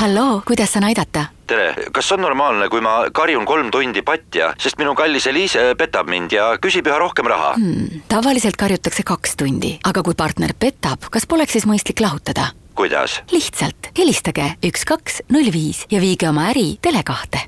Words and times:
halloo, 0.00 0.42
kuidas 0.46 0.72
saan 0.72 0.84
aidata? 0.84 1.24
tere, 1.46 1.74
kas 1.92 2.12
on 2.12 2.20
normaalne, 2.22 2.68
kui 2.68 2.80
ma 2.80 3.10
karjun 3.12 3.44
kolm 3.46 3.70
tundi 3.74 4.02
patja, 4.06 4.52
sest 4.58 4.78
minu 4.78 4.94
kallis 4.94 5.26
Eliise 5.26 5.74
petab 5.78 6.08
mind 6.08 6.32
ja 6.32 6.46
küsib 6.62 6.86
üha 6.88 6.98
rohkem 6.98 7.28
raha 7.28 7.52
hmm,? 7.56 8.04
tavaliselt 8.08 8.56
karjutakse 8.56 9.04
kaks 9.06 9.36
tundi, 9.36 9.74
aga 9.84 10.04
kui 10.06 10.16
partner 10.16 10.54
petab, 10.58 11.10
kas 11.12 11.26
poleks 11.28 11.58
siis 11.58 11.68
mõistlik 11.68 12.00
lahutada? 12.00 12.52
kuidas? 12.78 13.20
lihtsalt 13.32 13.92
helistage 13.98 14.54
üks, 14.70 14.86
kaks, 14.88 15.20
null 15.28 15.52
viis 15.52 15.84
ja 15.90 16.00
viige 16.00 16.30
oma 16.30 16.48
äri 16.54 16.78
Tele2-te. 16.86 17.44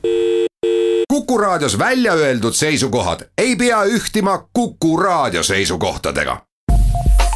kuku 1.08 1.38
raadios 1.38 1.78
välja 1.78 2.18
öeldud 2.20 2.58
seisukohad 2.58 3.28
ei 3.38 3.56
pea 3.56 3.84
ühtima 3.84 4.38
Kuku 4.52 4.96
raadio 4.96 5.42
seisukohtadega. 5.42 6.36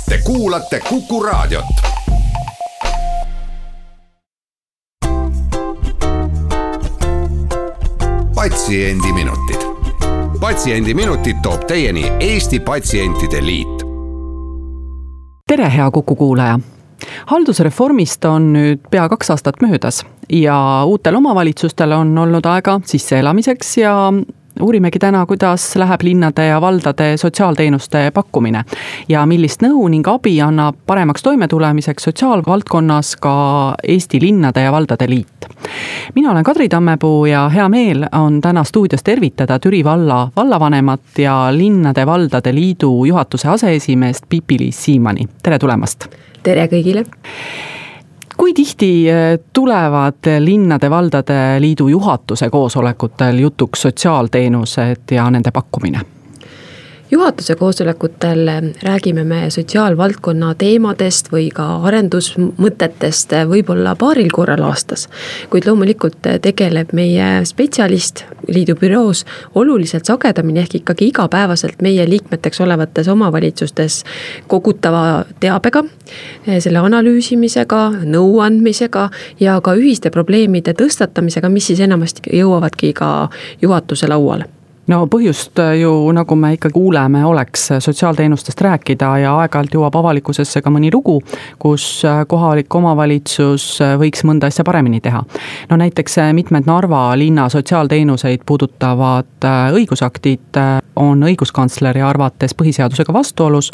Te 0.09 0.19
kuulate 0.25 0.81
Kuku 0.81 1.23
raadiot 1.23 1.86
patsiendiminutid. 8.47 9.57
patsiendiminutid 10.41 11.37
toob 11.43 11.65
teieni 11.67 12.13
Eesti 12.21 12.61
Patsientide 12.61 13.47
Liit. 13.47 13.83
tere, 15.47 15.73
hea 15.77 15.91
Kuku 15.91 16.15
kuulaja 16.17 16.59
haldusreformist 17.27 18.25
on 18.25 18.53
nüüd 18.53 18.87
pea 18.91 19.09
kaks 19.09 19.31
aastat 19.31 19.59
möödas 19.63 20.07
ja 20.31 20.83
uutel 20.87 21.15
omavalitsustel 21.15 21.93
on 21.93 22.19
olnud 22.19 22.47
aega 22.47 22.81
sisseelamiseks 22.85 23.79
ja 23.79 24.13
uurimegi 24.61 24.99
täna, 24.99 25.27
kuidas 25.27 25.77
läheb 25.77 26.03
linnade 26.03 26.47
ja 26.47 26.61
valdade 26.61 27.17
sotsiaalteenuste 27.17 28.11
pakkumine 28.15 28.65
ja 29.09 29.27
millist 29.27 29.63
nõu 29.63 29.89
ning 29.93 30.09
abi 30.09 30.37
annab 30.41 30.79
paremaks 30.87 31.23
toimetulemiseks 31.23 32.09
sotsiaalvaldkonnas 32.09 33.17
ka 33.21 33.35
Eesti 33.89 34.21
Linnade 34.23 34.63
ja 34.65 34.73
Valdade 34.73 35.09
Liit. 35.09 35.49
mina 36.15 36.31
olen 36.31 36.45
Kadri 36.45 36.69
Tammepuu 36.69 37.27
ja 37.27 37.49
hea 37.49 37.69
meel 37.69 38.07
on 38.13 38.41
täna 38.41 38.65
stuudios 38.65 39.03
tervitada 39.03 39.59
Türi 39.59 39.85
valla 39.85 40.29
vallavanemat 40.37 41.19
ja 41.19 41.49
Linnade-Valdade 41.51 42.55
Liidu 42.55 43.05
juhatuse 43.05 43.49
aseesimeest 43.49 44.25
Pipi-Liis 44.29 44.85
Siimani, 44.85 45.29
tere 45.43 45.59
tulemast! 45.59 46.07
tere 46.43 46.67
kõigile! 46.67 47.05
Kui 48.37 48.55
tihti 48.55 49.09
eh, 49.09 49.39
tulevad 49.53 50.29
linnade-valdade 50.39 51.61
liidu 51.61 51.89
juhatuse 51.89 52.51
koosolekutel 52.51 53.39
jutuks 53.39 53.83
sotsiaalteenused 53.83 55.11
ja 55.11 55.31
nende 55.31 55.51
pakkumine? 55.51 56.16
Juhatuse 57.11 57.55
koosolekutel 57.55 58.49
räägime 58.83 59.25
me 59.25 59.51
sotsiaalvaldkonna 59.51 60.55
teemadest 60.55 61.29
või 61.33 61.49
ka 61.55 61.67
arendusmõtetest 61.87 63.35
võib-olla 63.49 63.95
paaril 63.99 64.31
korral 64.33 64.63
aastas. 64.67 65.09
kuid 65.51 65.67
loomulikult 65.67 66.27
tegeleb 66.43 66.93
meie 66.93 67.45
spetsialist 67.45 68.25
liidu 68.49 68.75
büroos 68.75 69.25
oluliselt 69.55 70.05
sagedamini 70.05 70.61
ehk 70.61 70.75
ikkagi 70.75 71.09
igapäevaselt 71.13 71.83
meie 71.83 72.09
liikmeteks 72.09 72.61
olevates 72.61 73.09
omavalitsustes 73.09 74.03
kogutava 74.47 75.25
teabega, 75.41 75.85
selle 76.59 76.79
analüüsimisega, 76.79 77.91
nõu 78.05 78.41
andmisega 78.41 79.09
ja 79.41 79.61
ka 79.61 79.75
ühiste 79.79 80.11
probleemide 80.11 80.75
tõstatamisega, 80.75 81.49
mis 81.49 81.67
siis 81.67 81.81
enamasti 81.81 82.37
jõuavadki 82.41 82.93
ka 82.93 83.29
juhatuse 83.63 84.09
lauale 84.09 84.56
no 84.91 85.01
põhjust 85.11 85.59
äh, 85.63 85.75
ju, 85.81 85.91
nagu 86.15 86.37
me 86.39 86.53
ikka 86.57 86.71
kuuleme, 86.75 87.25
oleks 87.27 87.69
sotsiaalteenustest 87.79 88.61
rääkida 88.61 89.11
ja 89.23 89.35
aeg-ajalt 89.43 89.75
jõuab 89.75 89.99
avalikkusesse 90.01 90.63
ka 90.63 90.73
mõni 90.73 90.91
lugu, 90.95 91.19
kus 91.63 91.87
äh, 92.07 92.23
kohalik 92.29 92.75
omavalitsus 92.75 93.69
äh, 93.85 93.97
võiks 94.01 94.25
mõnda 94.29 94.51
asja 94.51 94.65
paremini 94.67 95.01
teha. 95.05 95.23
no 95.71 95.77
näiteks 95.81 96.19
mitmed 96.33 96.67
Narva 96.67 97.09
linna 97.19 97.49
sotsiaalteenuseid 97.53 98.47
puudutavad 98.47 99.47
õigusaktid 99.77 100.59
on 100.97 101.23
õiguskantsleri 101.23 102.03
arvates 102.03 102.55
põhiseadusega 102.55 103.13
vastuolus. 103.13 103.71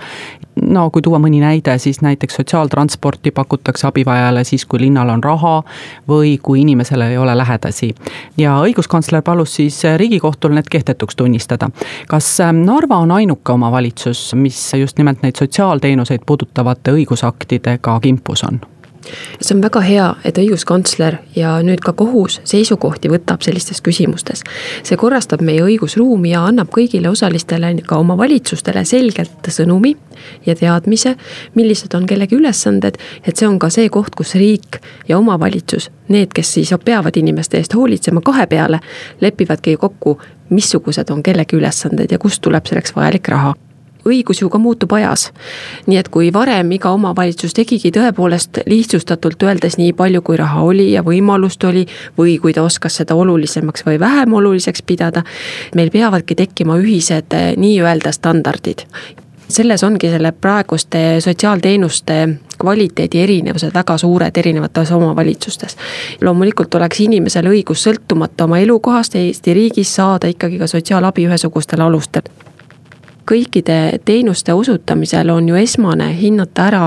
No 0.66 0.88
kui 0.90 1.02
tuua 1.02 1.18
mõni 1.22 1.40
näide, 1.42 1.76
siis 1.78 2.00
näiteks 2.00 2.34
sotsiaaltransporti 2.40 3.30
pakutakse 3.30 3.86
abivajajale 3.86 4.44
siis, 4.44 4.66
kui 4.66 4.80
linnal 4.80 5.10
on 5.12 5.24
raha 5.24 5.62
või 6.08 6.36
kui 6.42 6.60
inimesel 6.60 7.00
ei 7.06 7.18
ole 7.18 7.36
lähedasi. 7.38 7.94
ja 8.36 8.58
õiguskantsler 8.60 9.22
palus 9.22 9.54
siis 9.54 9.82
Riigikohtul 9.96 10.54
need 10.54 10.68
kehtetuks 10.70 11.16
tunnistada. 11.16 11.70
kas 12.08 12.40
ähm, 12.40 12.64
Narva 12.64 12.96
on 12.96 13.10
ainuke 13.10 13.52
omavalitsus, 13.52 14.34
mis 14.34 14.72
just 14.74 14.98
nimelt 14.98 15.22
neid 15.22 15.36
sotsiaalteenuseid 15.38 16.20
puudutavate 16.26 16.92
õigusaktidega 16.92 18.00
kimpus 18.00 18.44
on? 18.44 18.60
See 19.40 19.56
on 19.56 19.62
väga 19.62 19.80
hea, 19.84 20.08
et 20.24 20.38
õiguskantsler 20.38 21.18
ja 21.36 21.54
nüüd 21.64 21.82
ka 21.84 21.92
kohus 21.96 22.40
seisukohti 22.48 23.10
võtab 23.12 23.42
sellistes 23.44 23.82
küsimustes. 23.84 24.42
see 24.82 24.96
korrastab 24.96 25.42
meie 25.42 25.62
õigusruumi 25.62 26.32
ja 26.32 26.44
annab 26.46 26.70
kõigile 26.74 27.10
osalistele, 27.10 27.74
ka 27.86 27.98
omavalitsustele 28.02 28.84
selgelt 28.84 29.48
sõnumi 29.48 29.96
ja 30.46 30.54
teadmise, 30.54 31.16
millised 31.54 31.94
on 31.94 32.06
kellegi 32.06 32.36
ülesanded, 32.36 32.98
et 33.26 33.36
see 33.36 33.48
on 33.48 33.58
ka 33.58 33.70
see 33.70 33.88
koht, 33.88 34.14
kus 34.14 34.34
riik 34.34 34.80
ja 35.08 35.18
omavalitsus, 35.18 35.90
need, 36.08 36.32
kes 36.34 36.54
siis 36.58 36.74
peavad 36.84 37.16
inimeste 37.16 37.58
eest 37.58 37.74
hoolitsema 37.74 38.20
kahe 38.20 38.46
peale, 38.46 38.80
lepivadki 39.20 39.76
kokku, 39.76 40.18
missugused 40.50 41.10
on 41.10 41.22
kellegi 41.22 41.56
ülesanded 41.56 42.12
ja 42.12 42.18
kust 42.18 42.42
tuleb 42.42 42.66
selleks 42.66 42.96
vajalik 42.96 43.28
raha 43.28 43.54
õigus 44.08 44.42
ju 44.42 44.48
ka 44.50 44.58
muutub 44.58 44.92
ajas. 44.92 45.30
nii 45.86 45.98
et 45.98 46.08
kui 46.08 46.32
varem 46.32 46.72
iga 46.72 46.90
omavalitsus 46.90 47.54
tegigi 47.54 47.90
tõepoolest 47.90 48.62
lihtsustatult 48.66 49.42
öeldes 49.42 49.78
nii 49.78 49.92
palju, 49.92 50.22
kui 50.22 50.36
raha 50.36 50.62
oli 50.62 50.92
ja 50.92 51.02
võimalust 51.02 51.64
oli. 51.64 51.86
või 52.18 52.38
kui 52.38 52.52
ta 52.52 52.62
oskas 52.62 52.96
seda 52.96 53.14
olulisemaks 53.14 53.86
või 53.86 54.00
vähem 54.00 54.32
oluliseks 54.32 54.82
pidada. 54.82 55.22
meil 55.74 55.90
peavadki 55.90 56.34
tekkima 56.34 56.76
ühised 56.78 57.32
eh, 57.32 57.56
nii-öelda 57.56 58.12
standardid 58.12 58.86
selles 59.52 59.84
ongi 59.84 60.08
selle 60.10 60.32
praeguste 60.32 61.20
sotsiaalteenuste 61.20 62.28
kvaliteedi 62.60 63.20
erinevused 63.20 63.74
väga 63.74 63.98
suured 63.98 64.36
erinevates 64.36 64.92
omavalitsustes. 64.92 65.76
loomulikult 66.20 66.74
oleks 66.74 67.00
inimesel 67.00 67.50
õigus 67.50 67.84
sõltumata 67.88 68.44
oma 68.44 68.58
elukohast 68.58 69.14
Eesti 69.14 69.54
riigis 69.54 69.94
saada 69.94 70.26
ikkagi 70.26 70.58
ka 70.58 70.66
sotsiaalabi 70.66 71.26
ühesugustel 71.26 71.80
alustel 71.80 72.22
kõikide 73.32 73.98
teenuste 74.04 74.54
osutamisel 74.54 75.30
on 75.32 75.48
ju 75.48 75.56
esmane 75.60 76.10
hinnata 76.18 76.68
ära, 76.68 76.86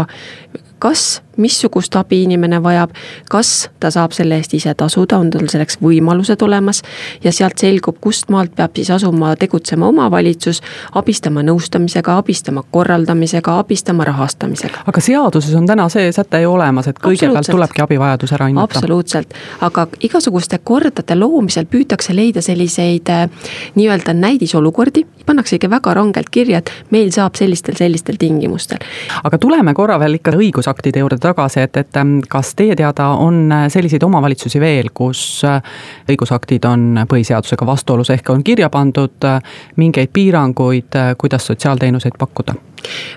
kas 0.80 1.22
missugust 1.38 1.96
abi 1.96 2.22
inimene 2.24 2.60
vajab, 2.64 2.94
kas 3.30 3.70
ta 3.80 3.92
saab 3.92 4.14
selle 4.16 4.38
eest 4.40 4.54
ise 4.56 4.74
tasuda, 4.78 5.18
on 5.20 5.30
tal 5.34 5.48
selleks 5.52 5.80
võimalused 5.84 6.42
olemas. 6.46 6.82
ja 7.24 7.32
sealt 7.32 7.60
selgub, 7.60 7.98
kust 8.02 8.30
maalt 8.30 8.56
peab 8.56 8.76
siis 8.76 8.90
asuma 8.92 9.36
tegutsema 9.40 9.88
omavalitsus, 9.88 10.62
abistama 10.96 11.44
nõustamisega, 11.44 12.18
abistama 12.18 12.64
korraldamisega, 12.72 13.58
abistama 13.60 14.06
rahastamisega. 14.08 14.86
aga 14.88 15.02
seaduses 15.02 15.56
on 15.56 15.68
täna 15.68 15.90
see 15.90 16.12
säte 16.12 16.42
ju 16.42 16.52
olemas, 16.52 16.88
et 16.88 17.00
kõigepealt 17.00 17.52
tulebki 17.52 17.84
abivajadus 17.84 18.34
ära 18.38 18.48
hinnata. 18.48 18.80
absoluutselt, 18.80 19.34
aga 19.62 19.88
igasuguste 20.00 20.60
kordade 20.64 21.16
loomisel 21.20 21.66
püütakse 21.66 22.16
leida 22.16 22.42
selliseid 22.42 23.10
äh, 23.10 23.30
nii-öelda 23.76 24.14
näidisolukordi, 24.14 25.06
pannaksegi 25.26 25.70
väga 25.70 25.94
rangelt 25.94 26.30
kirja, 26.32 26.64
et 26.64 26.72
meil 26.92 27.12
saab 27.12 27.36
sellistel, 27.36 27.76
sellistel 27.76 28.16
tingimustel. 28.20 28.80
aga 29.24 29.38
tuleme 29.38 29.74
korra 29.74 30.00
veel 30.00 30.20
ikka 30.20 30.32
õigusaktide 30.66 31.00
juurde 31.00 31.18
tagasi, 31.22 31.60
et, 31.62 31.78
et 31.78 31.98
ähm, 31.98 32.20
kas 32.30 32.56
teie 32.56 32.76
teada 32.76 33.10
on 33.22 33.52
äh, 33.52 33.68
selliseid 33.70 34.04
omavalitsusi 34.04 34.60
veel, 34.60 34.90
kus 34.94 35.44
äh, 35.46 35.62
õigusaktid 36.10 36.66
on 36.66 37.06
põhiseadusega 37.10 37.66
vastuolus, 37.66 38.10
ehk 38.10 38.30
on 38.30 38.44
kirja 38.44 38.70
pandud 38.70 39.24
äh, 39.26 39.42
mingeid 39.78 40.10
piiranguid, 40.14 40.98
kuidas 41.18 41.46
sotsiaalteenuseid 41.46 42.18
pakkuda? 42.18 42.56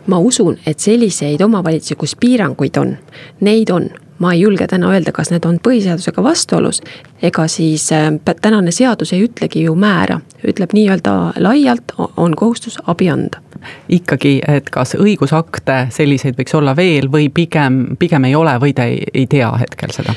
ma 0.07 0.19
usun, 0.19 0.57
et 0.67 0.81
selliseid 0.81 1.41
omavalitsusi, 1.45 1.97
kus 1.97 2.17
piiranguid 2.17 2.77
on, 2.81 2.97
neid 3.41 3.71
on. 3.71 3.91
Ma 4.19 4.33
ei 4.35 4.41
julge 4.41 4.67
täna 4.67 4.89
öelda, 4.91 5.12
kas 5.15 5.29
need 5.31 5.44
on 5.47 5.61
põhiseadusega 5.62 6.23
vastuolus, 6.25 6.81
ega 7.23 7.44
siis 7.47 7.85
tänane 8.43 8.73
seadus 8.75 9.12
ei 9.15 9.21
ütlegi 9.29 9.62
ju 9.62 9.77
määra, 9.79 10.19
ütleb 10.43 10.75
nii-öelda 10.75 11.12
laialt, 11.39 11.94
on 12.17 12.35
kohustus 12.35 12.81
abi 12.91 13.12
anda 13.12 13.39
ikkagi, 13.88 14.38
et 14.49 14.70
kas 14.70 14.96
õigusakte 14.99 15.87
selliseid 15.94 16.38
võiks 16.38 16.56
olla 16.58 16.76
veel 16.76 17.10
või 17.12 17.28
pigem, 17.34 17.96
pigem 17.99 18.28
ei 18.28 18.34
ole 18.34 18.58
või 18.60 18.75
te 18.75 18.90
ei, 18.90 19.05
ei 19.14 19.26
tea 19.26 19.52
hetkel 19.60 19.94
seda? 19.94 20.16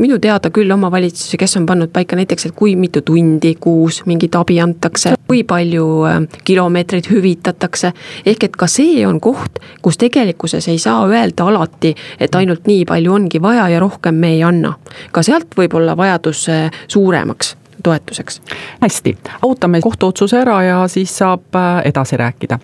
minu 0.00 0.18
teada 0.18 0.50
küll 0.54 0.70
omavalitsusi, 0.70 1.36
kes 1.36 1.56
on 1.60 1.66
pannud 1.66 1.90
paika 1.92 2.16
näiteks, 2.16 2.46
et 2.46 2.56
kui 2.56 2.74
mitu 2.76 3.02
tundi 3.06 3.54
kuus 3.60 4.02
mingit 4.06 4.34
abi 4.38 4.60
antakse, 4.62 5.14
kui 5.28 5.42
palju 5.44 5.86
äh, 6.08 6.18
kilomeetreid 6.44 7.10
hüvitatakse. 7.10 7.92
ehk 8.26 8.44
et 8.44 8.56
ka 8.56 8.66
see 8.66 9.06
on 9.06 9.20
koht, 9.20 9.60
kus 9.82 9.98
tegelikkuses 9.98 10.68
ei 10.68 10.78
saa 10.78 11.06
öelda 11.08 11.48
alati, 11.50 11.94
et 12.20 12.34
ainult 12.34 12.66
nii 12.66 12.84
palju 12.88 13.14
ongi 13.14 13.42
vaja 13.42 13.68
ja 13.68 13.80
rohkem 13.80 14.14
me 14.14 14.34
ei 14.36 14.42
anna. 14.42 14.74
ka 15.12 15.22
sealt 15.22 15.56
võib 15.56 15.74
olla 15.74 15.96
vajadus 15.96 16.48
äh, 16.48 16.70
suuremaks 16.88 17.56
toetuseks. 17.82 18.40
hästi, 18.80 19.16
ootame 19.42 19.80
kohtuotsuse 19.80 20.40
ära 20.40 20.62
ja 20.62 20.82
siis 20.88 21.16
saab 21.18 21.54
äh, 21.54 21.82
edasi 21.84 22.16
rääkida 22.16 22.58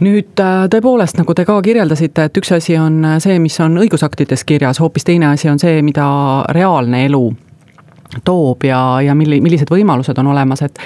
nüüd 0.00 0.40
äh, 0.42 0.66
tõepoolest, 0.70 1.18
nagu 1.20 1.34
te 1.34 1.44
ka 1.46 1.60
kirjeldasite, 1.62 2.28
et 2.28 2.38
üks 2.40 2.52
asi 2.56 2.78
on 2.78 3.00
see, 3.22 3.38
mis 3.38 3.58
on 3.62 3.78
õigusaktides 3.78 4.44
kirjas, 4.44 4.80
hoopis 4.82 5.06
teine 5.06 5.30
asi 5.30 5.48
on 5.48 5.58
see, 5.62 5.82
mida 5.86 6.06
reaalne 6.54 7.04
elu 7.06 7.24
toob 8.24 8.64
ja, 8.64 9.00
ja 9.02 9.14
milli-, 9.14 9.40
millised 9.42 9.70
võimalused 9.70 10.18
on 10.20 10.30
olemas, 10.34 10.62
et 10.66 10.78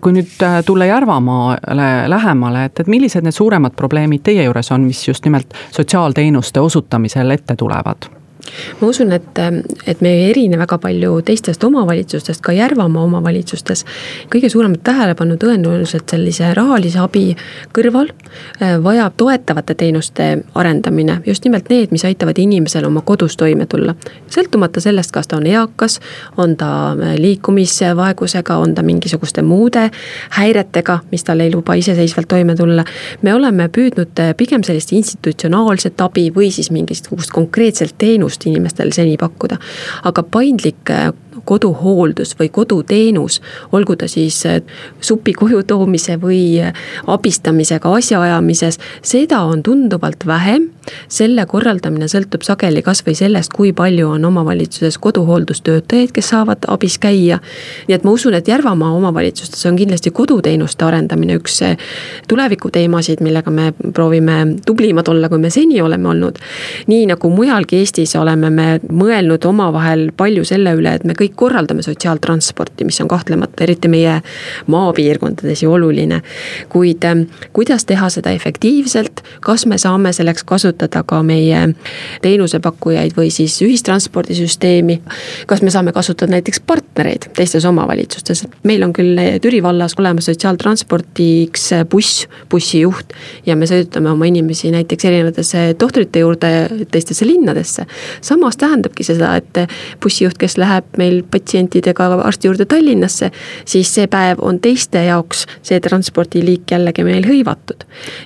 kui 0.00 0.14
nüüd 0.16 0.44
äh, 0.46 0.60
tulla 0.66 0.88
Järvamaale 0.88 1.90
lähemale, 2.08 2.64
et, 2.68 2.80
et 2.80 2.90
millised 2.90 3.26
need 3.26 3.36
suuremad 3.36 3.76
probleemid 3.76 4.24
teie 4.26 4.44
juures 4.46 4.72
on, 4.72 4.86
mis 4.88 5.02
just 5.08 5.24
nimelt 5.28 5.54
sotsiaalteenuste 5.76 6.60
osutamisel 6.60 7.36
ette 7.36 7.56
tulevad? 7.56 8.10
Ma 8.80 8.88
usun, 8.88 9.12
et, 9.12 9.38
et 9.86 10.00
me 10.00 10.12
ei 10.14 10.30
erine 10.30 10.58
väga 10.58 10.78
palju 10.78 11.20
teistest 11.26 11.64
omavalitsustest, 11.64 12.40
ka 12.40 12.52
Järvamaa 12.52 13.02
omavalitsustes. 13.02 13.84
kõige 14.34 14.48
suuremat 14.48 14.82
tähelepanu 14.84 15.36
tõenäoliselt 15.40 16.10
sellise 16.10 16.54
rahalise 16.54 16.98
abi 16.98 17.36
kõrval 17.76 18.10
äh, 18.10 18.76
vajab 18.82 19.16
toetavate 19.16 19.74
teenuste 19.74 20.30
arendamine, 20.54 21.20
just 21.26 21.44
nimelt 21.44 21.68
need, 21.70 21.90
mis 21.90 22.04
aitavad 22.04 22.38
inimesel 22.38 22.84
oma 22.86 23.00
kodus 23.00 23.36
toime 23.36 23.66
tulla. 23.66 23.94
sõltumata 24.30 24.80
sellest, 24.80 25.12
kas 25.12 25.28
ta 25.28 25.36
on 25.36 25.46
eakas, 25.46 26.00
on 26.36 26.56
ta 26.56 26.70
äh, 26.92 27.14
liikumisvaegusega, 27.18 28.56
on 28.56 28.74
ta 28.74 28.82
mingisuguste 28.82 29.42
muude 29.42 29.90
häiretega, 30.30 30.98
mis 31.10 31.24
talle 31.24 31.48
ei 31.48 31.54
luba 31.54 31.74
iseseisvalt 31.74 32.28
toime 32.28 32.56
tulla. 32.56 32.84
me 33.22 33.34
oleme 33.34 33.68
püüdnud 33.68 34.20
äh, 34.20 34.34
pigem 34.36 34.62
sellist 34.64 34.92
institutsionaalset 34.92 36.00
abi 36.00 36.30
või 36.34 36.50
siis 36.50 36.70
mingisugust 36.70 37.30
konkreetset 37.30 37.94
teenust 37.98 38.29
teenust 38.30 38.46
inimestele 38.46 38.92
seni 38.92 39.16
pakkuda. 39.16 39.58
aga 40.04 40.22
paindlik 40.22 40.90
äh, 40.90 41.12
koduhooldus 41.44 42.36
või 42.38 42.48
koduteenus, 42.52 43.40
olgu 43.72 43.96
ta 43.96 44.08
siis 44.08 44.42
äh, 44.46 44.60
supi 45.00 45.32
koju 45.32 45.62
toomise 45.62 46.16
või 46.20 46.60
äh, 46.62 46.72
abistamisega 47.06 47.94
asjaajamises, 47.96 48.78
seda 49.02 49.42
on 49.48 49.62
tunduvalt 49.62 50.26
vähem. 50.26 50.70
selle 51.08 51.44
korraldamine 51.46 52.08
sõltub 52.08 52.42
sageli 52.42 52.80
kasvõi 52.82 53.12
sellest, 53.14 53.52
kui 53.54 53.72
palju 53.72 54.08
on 54.10 54.24
omavalitsuses 54.24 54.96
koduhooldustöötajaid, 54.98 56.10
kes 56.12 56.28
saavad 56.32 56.64
abis 56.68 56.98
käia. 56.98 57.38
nii 57.88 57.94
et 57.94 58.04
ma 58.04 58.10
usun, 58.10 58.34
et 58.34 58.48
Järvamaa 58.48 58.90
omavalitsustes 58.92 59.66
on 59.66 59.76
kindlasti 59.76 60.10
koduteenuste 60.10 60.84
arendamine 60.84 61.36
üks 61.38 61.60
tulevikuteemasid, 62.28 63.20
millega 63.20 63.50
me 63.50 63.72
proovime 63.92 64.56
tublimad 64.66 65.08
olla, 65.08 65.28
kui 65.28 65.38
me 65.38 65.50
seni 65.50 65.80
oleme 65.80 66.08
olnud. 66.08 66.38
nii 66.86 67.06
nagu 67.06 67.30
mujalgi 67.30 67.76
Eestis 67.76 68.16
oleme 68.16 68.50
me 68.50 68.68
mõelnud 68.92 69.44
omavahel 69.46 70.10
palju 70.16 70.44
selle 70.44 70.74
üle, 70.76 70.94
et 70.94 71.04
me 71.04 71.14
kõik 71.18 71.29
korraldame 71.36 71.82
sotsiaaltransporti, 71.82 72.84
mis 72.84 73.00
on 73.00 73.08
kahtlemata 73.08 73.64
eriti 73.64 73.88
meie 73.88 74.20
maapiirkondades 74.66 75.62
ju 75.62 75.72
oluline. 75.72 76.22
kuid 76.68 77.04
ähm, 77.04 77.22
kuidas 77.52 77.84
teha 77.84 78.08
seda 78.10 78.30
efektiivselt, 78.30 79.22
kas 79.40 79.66
me 79.66 79.78
saame 79.78 80.12
selleks 80.12 80.44
kasutada 80.44 81.02
ka 81.02 81.22
meie 81.22 81.74
teenusepakkujaid 82.22 83.16
või 83.16 83.30
siis 83.30 83.62
ühistranspordisüsteemi. 83.62 85.00
kas 85.46 85.62
me 85.62 85.70
saame 85.70 85.92
kasutada 85.92 86.30
näiteks 86.32 86.60
partnereid 86.66 87.30
teistes 87.36 87.64
omavalitsustes, 87.64 88.46
meil 88.62 88.82
on 88.82 88.92
küll 88.92 89.18
Türi 89.42 89.62
vallas 89.62 89.94
olemas 89.98 90.24
sotsiaaltranspordiks 90.24 91.70
buss, 91.90 92.26
bussijuht 92.50 93.12
ja 93.46 93.56
me 93.56 93.66
sõidutame 93.66 94.10
oma 94.10 94.26
inimesi 94.26 94.70
näiteks 94.70 95.04
erinevatesse 95.04 95.74
tohtrite 95.78 96.18
juurde 96.24 96.68
teistesse 96.90 97.26
linnadesse 97.26 97.86
samas 98.20 98.56
tähendabki 98.56 99.04
seda, 99.04 99.34
et 99.36 99.58
bussijuht, 100.02 100.38
kes 100.38 100.56
läheb 100.60 100.86
meil 101.00 101.19
patsientidega 101.22 102.08
arsti 102.24 102.48
juurde 102.48 102.66
Tallinnasse, 102.70 103.30
siis 103.64 103.94
see 103.94 104.06
päev 104.10 104.42
on 104.42 104.60
teiste 104.60 105.04
jaoks 105.04 105.46
see 105.62 105.80
transpordiliik 105.80 106.70
jällegi 106.70 107.04
meil 107.06 107.26
hõivatud. 107.26 107.84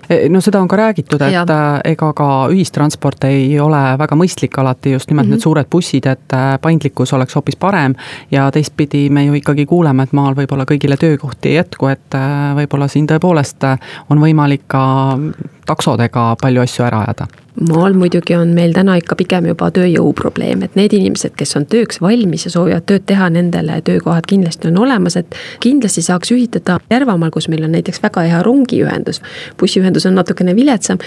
E, 0.08 0.28
no 0.32 0.40
seda 0.44 0.60
on 0.62 0.68
ka 0.70 0.78
räägitud, 0.80 1.22
et 1.22 1.34
ja. 1.34 1.44
Äh, 1.44 1.92
ega 1.94 2.12
ka 2.16 2.28
ühistransport 2.52 3.26
ei 3.28 3.58
ole 3.60 3.82
väga 4.00 4.18
mõistlik 4.18 4.58
alati, 4.60 4.94
just 4.94 5.10
nimelt 5.10 5.26
mm 5.26 5.32
-hmm. 5.32 5.36
need 5.36 5.48
suured 5.48 5.70
bussid, 5.70 6.06
et 6.06 6.36
äh, 6.36 6.58
paindlikkus 6.60 7.12
oleks 7.12 7.34
hoopis 7.34 7.56
parem. 7.56 7.94
ja 8.30 8.50
teistpidi 8.50 9.10
me 9.10 9.24
ju 9.24 9.34
ikkagi 9.34 9.66
kuuleme, 9.66 10.02
et 10.02 10.12
maal 10.12 10.34
võib-olla 10.34 10.64
kõigile 10.64 10.96
töökohti 10.96 11.48
ei 11.48 11.54
jätku, 11.54 11.86
et 11.86 12.14
äh, 12.14 12.54
võib-olla 12.56 12.88
siin 12.88 13.06
tõepoolest 13.06 13.64
on 14.10 14.20
võimalik 14.20 14.62
ka 14.66 15.18
taksodega 15.66 16.36
palju 16.40 16.60
asju 16.60 16.84
ära 16.84 17.00
ajada 17.00 17.43
maal 17.60 17.94
muidugi 17.94 18.34
on 18.36 18.48
meil 18.54 18.72
täna 18.74 18.96
ikka 18.98 19.16
pigem 19.18 19.46
juba 19.46 19.70
tööjõuprobleem, 19.74 20.64
et 20.66 20.76
need 20.78 20.94
inimesed, 20.96 21.36
kes 21.38 21.56
on 21.58 21.66
tööks 21.70 22.00
valmis 22.02 22.46
ja 22.48 22.54
soovivad 22.54 22.86
tööd 22.88 23.06
teha, 23.06 23.30
nendele 23.30 23.80
töökohad 23.86 24.26
kindlasti 24.30 24.70
on 24.72 24.80
olemas, 24.82 25.16
et 25.20 25.38
kindlasti 25.64 26.02
saaks 26.02 26.34
ühitada 26.34 26.80
Järvamaal, 26.90 27.30
kus 27.34 27.48
meil 27.48 27.64
on 27.66 27.74
näiteks 27.74 28.02
väga 28.02 28.26
hea 28.28 28.42
rongiühendus, 28.46 29.22
bussiühendus 29.60 30.06
on 30.10 30.18
natukene 30.18 30.54
viletsam, 30.56 30.98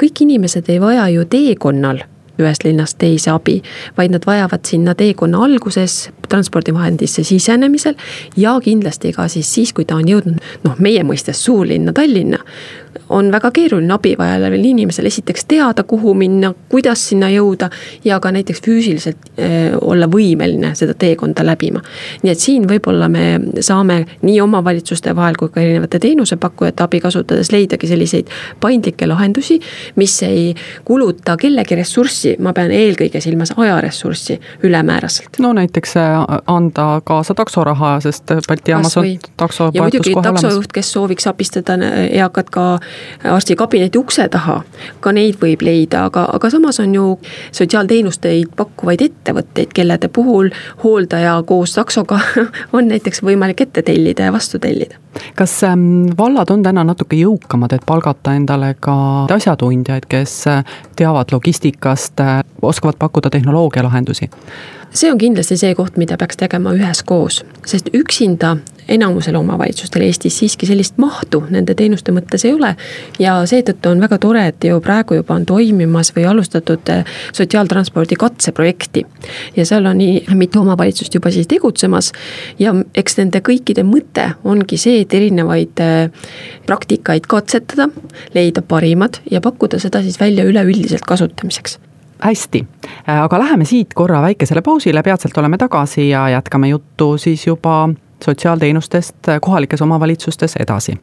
kõik 0.00 0.22
inimesed 0.26 0.70
ei 0.70 0.80
vaja 0.82 1.08
ju 1.12 1.26
teekonnal 1.30 2.04
ühest 2.36 2.66
linnast 2.66 2.98
teise 3.00 3.30
abi, 3.32 3.60
vaid 3.96 4.12
nad 4.12 4.26
vajavad 4.26 4.64
sinna 4.68 4.94
teekonna 4.94 5.42
alguses 5.46 6.10
transpordivahendisse 6.28 7.24
sisenemisel 7.24 7.94
ja 8.36 8.56
kindlasti 8.60 9.12
ka 9.16 9.28
siis 9.32 9.52
siis, 9.54 9.72
kui 9.72 9.86
ta 9.88 9.96
on 9.96 10.08
jõudnud 10.10 10.42
noh, 10.66 10.76
meie 10.82 11.04
mõistes 11.06 11.40
suurlinna 11.46 11.94
Tallinna 11.96 12.42
on 13.08 13.30
väga 13.32 13.50
keeruline 13.50 13.94
abivajajaval 13.94 14.64
inimesel 14.64 15.06
esiteks 15.06 15.44
teada, 15.48 15.82
kuhu 15.82 16.14
minna, 16.14 16.52
kuidas 16.68 17.08
sinna 17.08 17.28
jõuda 17.30 17.70
ja 18.04 18.18
ka 18.20 18.32
näiteks 18.32 18.62
füüsiliselt 18.64 19.30
äh, 19.38 19.76
olla 19.80 20.08
võimeline 20.10 20.74
seda 20.74 20.94
teekonda 20.94 21.46
läbima. 21.46 21.82
nii 22.22 22.32
et 22.32 22.40
siin 22.40 22.66
võib-olla 22.68 23.08
me 23.08 23.40
saame 23.60 24.04
nii 24.22 24.40
omavalitsuste 24.40 25.16
vahel 25.16 25.36
kui 25.38 25.48
ka 25.54 25.60
erinevate 25.60 25.98
teenusepakkujate 26.02 26.82
abi 26.82 27.00
kasutades 27.00 27.52
leidagi 27.52 27.86
selliseid 27.86 28.32
paindlikke 28.60 29.06
lahendusi, 29.06 29.60
mis 29.96 30.16
ei 30.22 30.54
kuluta 30.84 31.36
kellegi 31.36 31.76
ressurssi, 31.76 32.36
ma 32.40 32.52
pean 32.52 32.70
eelkõige 32.70 33.20
silmas 33.20 33.52
ajaressurssi 33.56 34.40
ülemääraselt. 34.62 35.40
no 35.40 35.52
näiteks 35.52 35.96
äh, 35.96 36.20
anda 36.46 37.00
kaasa 37.04 37.34
taksoraha, 37.34 38.00
sest 38.00 38.36
Balti 38.48 38.70
jaamas 38.70 38.96
on 38.96 39.06
takso 39.36 39.70
ja 39.74 39.82
muidugi 39.82 40.14
taksojuht, 40.22 40.72
kes 40.72 40.92
sooviks 40.92 41.26
abistada 41.26 41.76
eakat 42.10 42.50
ka 42.50 42.66
arstikabineti 43.24 43.98
ukse 43.98 44.28
taha, 44.28 44.60
ka 45.00 45.12
neid 45.12 45.38
võib 45.42 45.62
leida, 45.66 46.06
aga, 46.10 46.26
aga 46.36 46.50
samas 46.50 46.80
on 46.82 46.94
ju 46.94 47.06
sotsiaalteenusteid 47.56 48.52
pakkuvaid 48.56 49.02
ettevõtteid, 49.08 49.72
kellede 49.76 50.08
puhul 50.08 50.50
hooldaja 50.84 51.36
koos 51.46 51.76
taksoga 51.76 52.20
on 52.76 52.88
näiteks 52.92 53.22
võimalik 53.26 53.60
ette 53.66 53.82
tellida 53.86 54.30
ja 54.30 54.32
vastu 54.34 54.58
tellida. 54.62 54.96
kas 55.36 55.62
ähm, 55.64 56.06
vallad 56.18 56.50
on 56.50 56.62
täna 56.62 56.84
natuke 56.84 57.16
jõukamad, 57.16 57.72
et 57.72 57.86
palgata 57.86 58.34
endale 58.36 58.74
ka 58.80 58.96
asjatundjaid, 59.34 60.08
kes 60.08 60.38
äh, 60.52 60.64
teavad 60.96 61.32
logistikast, 61.32 62.20
äh, 62.20 62.40
oskavad 62.62 62.98
pakkuda 62.98 63.30
tehnoloogialahendusi? 63.30 64.30
See 64.96 65.12
on 65.12 65.18
kindlasti 65.20 65.58
see 65.60 65.74
koht, 65.76 65.98
mida 66.00 66.16
peaks 66.20 66.38
tegema 66.40 66.72
üheskoos, 66.76 67.42
sest 67.68 67.92
üksinda 67.96 68.56
enamusel 68.88 69.34
omavalitsustel 69.34 70.04
Eestis 70.06 70.38
siiski 70.38 70.66
sellist 70.66 70.98
mahtu 71.02 71.42
nende 71.50 71.74
teenuste 71.74 72.14
mõttes 72.14 72.44
ei 72.46 72.54
ole. 72.54 72.74
ja 73.18 73.34
seetõttu 73.46 73.90
on 73.90 74.00
väga 74.00 74.18
tore, 74.22 74.46
et 74.52 74.64
ju 74.64 74.80
praegu 74.80 75.18
juba 75.18 75.34
on 75.34 75.46
toimimas 75.46 76.12
või 76.16 76.26
alustatud 76.30 76.92
eh, 76.94 77.16
sotsiaaltranspordi 77.32 78.16
katseprojekti. 78.16 79.06
ja 79.56 79.66
seal 79.66 79.86
on 79.86 79.98
nii 79.98 80.24
mitu 80.34 80.60
omavalitsust 80.60 81.14
juba 81.14 81.30
siis 81.30 81.50
tegutsemas 81.50 82.12
ja 82.58 82.74
eks 82.94 83.18
nende 83.18 83.42
kõikide 83.42 83.84
mõte 83.86 84.30
ongi 84.44 84.78
see, 84.78 85.00
et 85.02 85.14
erinevaid 85.14 85.82
eh, 85.82 86.30
praktikaid 86.66 87.26
katsetada, 87.26 87.90
leida 88.34 88.62
parimad 88.62 89.20
ja 89.30 89.40
pakkuda 89.40 89.82
seda 89.82 90.02
siis 90.02 90.20
välja 90.20 90.46
üleüldiselt 90.46 91.04
kasutamiseks 91.06 91.78
hästi, 92.22 92.66
aga 93.06 93.38
läheme 93.38 93.64
siit 93.64 93.94
korra 93.94 94.22
väikesele 94.22 94.62
pausile, 94.62 95.02
peatselt 95.02 95.38
oleme 95.38 95.58
tagasi 95.58 96.08
ja 96.08 96.28
jätkame 96.28 96.68
juttu 96.68 97.18
siis 97.18 97.46
juba 97.46 97.88
sotsiaalteenustest 98.24 99.16
kohalikes 99.40 99.82
omavalitsustes 99.82 100.56
edasi. 100.56 100.98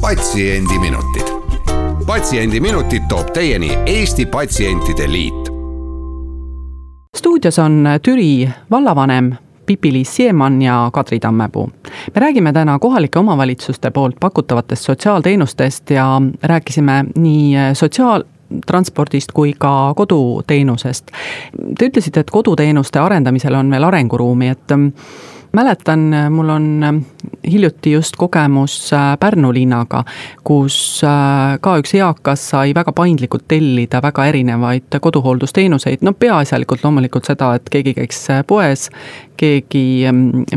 patsiendiminutid, 0.00 1.28
Patsiendiminutid 2.06 3.02
toob 3.08 3.26
teieni 3.32 3.78
Eesti 3.86 4.26
Patsientide 4.26 5.12
Liit. 5.12 5.48
stuudios 7.16 7.58
on 7.58 7.86
Türi 8.02 8.48
vallavanem 8.70 9.32
Pipi-Liis 9.68 10.16
Siemann 10.16 10.62
ja 10.62 10.90
Kadri 10.92 11.20
Tammepuu. 11.20 11.70
me 12.14 12.20
räägime 12.20 12.52
täna 12.52 12.78
kohalike 12.78 13.18
omavalitsuste 13.18 13.90
poolt 13.90 14.16
pakutavatest 14.20 14.84
sotsiaalteenustest 14.84 15.90
ja 15.90 16.22
rääkisime 16.42 17.04
nii 17.16 17.74
sotsiaal, 17.74 18.24
transpordist 18.66 19.32
kui 19.32 19.52
ka 19.58 19.92
koduteenusest. 19.96 21.12
Te 21.78 21.88
ütlesite, 21.90 22.20
et 22.20 22.30
koduteenuste 22.30 22.98
arendamisel 22.98 23.54
on 23.54 23.70
veel 23.70 23.84
arenguruumi, 23.84 24.48
et 24.48 24.76
mäletan, 25.52 26.00
mul 26.30 26.48
on 26.48 27.04
hiljuti 27.50 27.92
just 27.92 28.16
kogemus 28.16 28.90
Pärnu 29.20 29.52
linnaga, 29.54 30.04
kus 30.44 31.00
ka 31.60 31.76
üks 31.80 31.94
eakas 31.96 32.48
sai 32.50 32.74
väga 32.74 32.92
paindlikult 32.92 33.46
tellida 33.48 34.02
väga 34.02 34.26
erinevaid 34.30 34.98
koduhooldusteenuseid, 35.00 36.02
no 36.02 36.12
peaasjalikult 36.12 36.84
loomulikult 36.84 37.28
seda, 37.30 37.54
et 37.54 37.68
keegi 37.70 37.94
käiks 37.96 38.26
poes, 38.46 38.88
keegi 39.36 39.84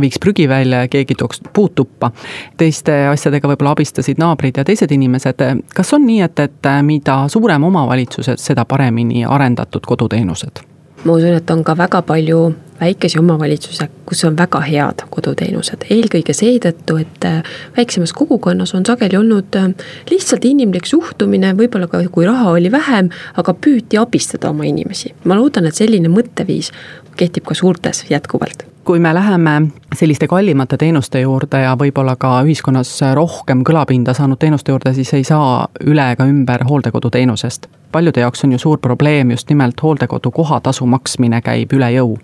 viiks 0.02 0.20
prügi 0.20 0.50
välja 0.50 0.86
ja 0.86 0.88
keegi 0.92 1.16
tooks 1.16 1.42
puud 1.54 1.76
tuppa. 1.76 2.12
teiste 2.58 3.08
asjadega 3.08 3.48
võib-olla 3.48 3.76
abistasid 3.76 4.20
naabrid 4.20 4.58
ja 4.58 4.66
teised 4.66 4.92
inimesed, 4.92 5.46
kas 5.76 5.94
on 5.94 6.06
nii, 6.06 6.22
et, 6.26 6.40
et 6.40 6.74
mida 6.82 7.24
suurem 7.30 7.64
omavalitsus, 7.64 8.34
seda 8.36 8.66
paremini 8.66 9.26
arendatud 9.26 9.86
koduteenused? 9.88 10.66
ma 11.06 11.14
usun, 11.14 11.34
et 11.38 11.50
on 11.50 11.64
ka 11.64 11.78
väga 11.78 12.02
palju 12.06 12.42
väikesi 12.82 13.20
omavalitsusi, 13.20 13.88
kus 14.06 14.24
on 14.26 14.38
väga 14.38 14.62
head 14.66 15.06
koduteenused, 15.10 15.86
eelkõige 15.90 16.34
seetõttu, 16.36 16.98
et 17.02 17.28
äh, 17.30 17.54
väiksemas 17.78 18.14
kogukonnas 18.18 18.76
on 18.78 18.86
sageli 18.88 19.20
olnud 19.20 19.60
äh, 19.60 19.70
lihtsalt 20.10 20.46
inimlik 20.50 20.90
suhtumine, 20.90 21.54
võib-olla 21.58 21.90
ka 21.92 22.02
kui 22.12 22.26
raha 22.26 22.56
oli 22.58 22.72
vähem, 22.72 23.12
aga 23.38 23.54
püüti 23.54 24.02
abistada 24.02 24.50
oma 24.50 24.68
inimesi. 24.68 25.14
ma 25.24 25.38
loodan, 25.38 25.70
et 25.70 25.78
selline 25.78 26.10
mõtteviis 26.12 26.74
kehtib 27.18 27.46
ka 27.46 27.58
suurtes 27.58 28.06
jätkuvalt 28.10 28.72
kui 28.84 29.00
me 29.00 29.14
läheme 29.14 29.62
selliste 29.96 30.28
kallimate 30.28 30.78
teenuste 30.78 31.22
juurde 31.22 31.62
ja 31.62 31.76
võib-olla 31.78 32.16
ka 32.20 32.32
ühiskonnas 32.46 32.96
rohkem 33.14 33.62
kõlapinda 33.68 34.14
saanud 34.18 34.40
teenuste 34.42 34.74
juurde, 34.74 34.94
siis 34.98 35.14
ei 35.14 35.24
saa 35.24 35.68
üle 35.86 36.08
ega 36.12 36.26
ümber 36.26 36.66
hooldekoduteenusest. 36.70 37.68
paljude 37.92 38.20
jaoks 38.20 38.44
on 38.44 38.52
ju 38.52 38.58
suur 38.58 38.80
probleem 38.80 39.32
just 39.32 39.50
nimelt 39.50 39.84
hooldekodu 39.84 40.32
kohatasu 40.32 40.86
maksmine 40.86 41.42
käib 41.42 41.74
üle 41.74 41.92
jõu. 41.92 42.18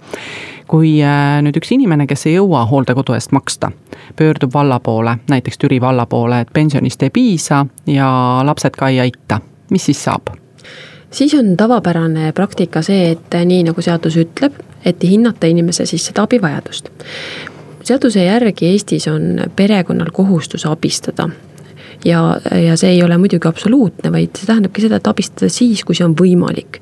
Kui 0.68 0.98
äh, 1.04 1.38
nüüd 1.44 1.58
üks 1.60 1.72
inimene, 1.76 2.08
kes 2.08 2.28
ei 2.28 2.36
jõua 2.38 2.66
hooldekodu 2.70 3.16
eest 3.16 3.32
maksta, 3.36 3.72
pöördub 4.16 4.54
valla 4.54 4.80
poole, 4.84 5.18
näiteks 5.30 5.58
Türi 5.58 5.82
valla 5.82 6.06
poole, 6.06 6.42
et 6.44 6.54
pensionist 6.54 7.04
ei 7.04 7.14
piisa 7.14 7.66
ja 7.88 8.10
lapsed 8.44 8.76
ka 8.78 8.92
ei 8.94 9.00
aita, 9.08 9.42
mis 9.72 9.90
siis 9.90 10.04
saab? 10.04 10.34
siis 11.12 11.34
on 11.34 11.56
tavapärane 11.58 12.32
praktika 12.36 12.82
see, 12.84 13.12
et 13.16 13.36
nii 13.46 13.64
nagu 13.70 13.82
seadus 13.82 14.18
ütleb, 14.20 14.60
et 14.86 15.04
hinnata 15.04 15.48
inimese 15.48 15.86
siis 15.86 16.06
seda 16.10 16.28
abivajadust. 16.28 16.90
seaduse 17.84 18.24
järgi 18.24 18.74
Eestis 18.74 19.08
on 19.08 19.38
perekonnal 19.56 20.12
kohustus 20.14 20.66
abistada 20.66 21.30
ja, 22.06 22.40
ja 22.64 22.78
see 22.78 22.92
ei 22.96 23.04
ole 23.04 23.18
muidugi 23.18 23.48
absoluutne, 23.48 24.12
vaid 24.14 24.38
see 24.38 24.48
tähendabki 24.50 24.84
seda, 24.84 25.00
et 25.00 25.08
abistada 25.10 25.50
siis, 25.52 25.84
kui 25.88 25.98
see 25.98 26.06
on 26.06 26.16
võimalik. 26.18 26.80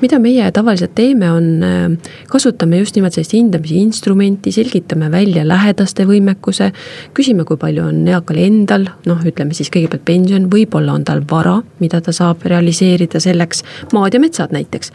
mida 0.00 0.18
meie 0.22 0.50
tavaliselt 0.52 0.94
teeme, 0.98 1.30
on, 1.32 1.46
äh, 1.62 2.12
kasutame 2.30 2.80
just 2.80 2.96
nimelt 2.96 3.14
sellist 3.14 3.34
hindamise 3.36 3.78
instrumenti, 3.78 4.52
selgitame 4.52 5.10
välja 5.12 5.46
lähedaste 5.46 6.06
võimekuse, 6.08 6.72
küsime, 7.14 7.44
kui 7.44 7.56
palju 7.60 7.86
on 7.86 8.02
eakal 8.08 8.40
endal, 8.42 8.88
noh, 9.06 9.22
ütleme 9.26 9.54
siis 9.54 9.70
kõigepealt 9.74 10.04
pension, 10.04 10.50
võib-olla 10.50 10.96
on 10.96 11.06
tal 11.06 11.22
vara, 11.30 11.60
mida 11.80 12.00
ta 12.00 12.14
saab 12.16 12.44
realiseerida 12.44 13.20
selleks, 13.22 13.62
maad 13.92 14.14
ja 14.14 14.20
metsad 14.20 14.54
näiteks. 14.54 14.92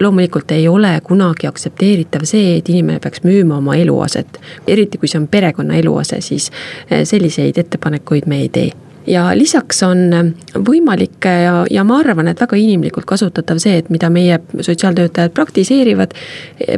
loomulikult 0.00 0.50
ei 0.52 0.68
ole 0.68 1.00
kunagi 1.04 1.46
aktsepteeritav 1.48 2.26
see, 2.28 2.58
et 2.58 2.68
inimene 2.68 3.00
peaks 3.00 3.24
müüma 3.24 3.56
oma 3.62 3.76
eluaset, 3.76 4.40
eriti 4.66 4.98
kui 4.98 5.08
see 5.08 5.20
on 5.20 5.28
perekonna 5.28 5.76
eluase, 5.80 6.20
siis 6.20 6.50
äh, 6.92 7.04
selliseid 7.04 7.56
ettepanekuid 7.58 8.26
me 8.26 8.40
ei 8.44 8.48
tee 8.48 8.72
ja 9.06 9.28
lisaks 9.36 9.82
on 9.86 10.34
võimalik 10.66 11.26
ja, 11.26 11.64
ja 11.70 11.84
ma 11.86 12.00
arvan, 12.02 12.28
et 12.28 12.40
väga 12.40 12.58
inimlikult 12.60 13.06
kasutatav 13.08 13.60
see, 13.62 13.78
et 13.80 13.90
mida 13.90 14.10
meie 14.12 14.38
sotsiaaltöötajad 14.54 15.34
praktiseerivad, 15.36 16.14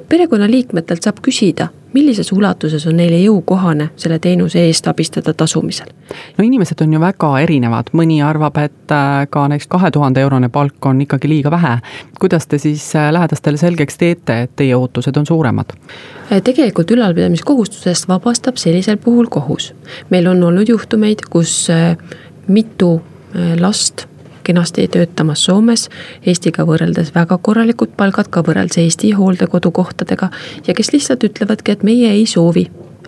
perekonnaliikmetelt 0.08 1.08
saab 1.08 1.22
küsida, 1.24 1.70
millises 1.92 2.32
ulatuses 2.32 2.86
on 2.86 2.96
neile 2.96 3.18
jõukohane 3.22 3.88
selle 3.96 4.18
teenuse 4.18 4.60
eest 4.66 4.86
abistada 4.88 5.34
tasumisel? 5.34 5.90
no 6.38 6.44
inimesed 6.44 6.80
on 6.84 6.92
ju 6.92 7.00
väga 7.00 7.30
erinevad, 7.42 7.92
mõni 7.96 8.20
arvab, 8.24 8.58
et 8.62 8.94
äh, 8.94 9.24
ka 9.30 9.46
näiteks 9.48 9.70
kahe 9.72 9.90
tuhande 9.94 10.20
eurone 10.24 10.48
palk 10.52 10.86
on 10.86 11.00
ikkagi 11.04 11.28
liiga 11.28 11.50
vähe. 11.50 11.78
kuidas 12.20 12.46
te 12.46 12.58
siis 12.58 12.84
äh, 12.96 13.12
lähedastele 13.12 13.56
selgeks 13.56 13.98
teete, 13.98 14.40
et 14.42 14.56
teie 14.56 14.76
ootused 14.76 15.16
on 15.16 15.26
suuremad? 15.26 15.72
Äh, 16.32 16.42
tegelikult 16.44 16.90
ülalpidamiskohustusest 16.90 18.08
vabastab 18.08 18.56
sellisel 18.56 18.96
puhul 18.96 19.26
kohus. 19.30 19.74
meil 20.10 20.26
on 20.26 20.44
olnud 20.44 20.68
juhtumeid, 20.68 21.24
kus 21.30 21.68
mitu 22.48 23.00
last 23.60 24.06
kenasti 24.48 24.88
töötamas 24.88 25.44
Soomes, 25.44 25.88
Eestiga 26.26 26.64
võrreldes 26.68 27.12
väga 27.14 27.36
korralikud 27.44 27.92
palgad 28.00 28.30
ka 28.32 28.40
võrreldes 28.46 28.80
Eesti 28.80 29.12
hooldekodukohtadega 29.18 30.30
ja 30.66 30.74
kes 30.74 30.92
lihtsalt 30.94 31.26
ütlevadki, 31.28 31.76
et 31.76 31.84
meie 31.84 32.14
ei 32.16 32.24
soovi 32.26 32.64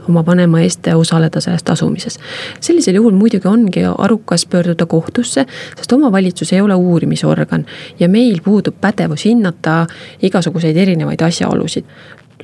oma 0.09 0.23
vanema 0.27 0.61
eest 0.65 0.89
osaleda 0.95 1.41
selles 1.41 1.63
tasumises. 1.65 2.19
sellisel 2.61 3.01
juhul 3.01 3.17
muidugi 3.17 3.49
ongi 3.49 3.85
arukas 3.99 4.47
pöörduda 4.47 4.87
kohtusse, 4.87 5.47
sest 5.77 5.93
omavalitsus 5.93 6.53
ei 6.53 6.61
ole 6.61 6.75
uurimisorgan 6.75 7.67
ja 8.01 8.09
meil 8.09 8.41
puudub 8.45 8.77
pädevus 8.81 9.25
hinnata 9.25 9.87
igasuguseid 10.23 10.77
erinevaid 10.77 11.21
asjaolusid 11.21 11.85